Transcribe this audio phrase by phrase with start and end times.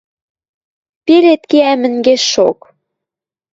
[1.05, 2.59] Пелед кеӓ мӹнгешок